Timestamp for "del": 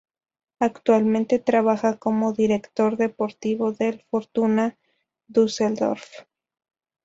3.71-4.01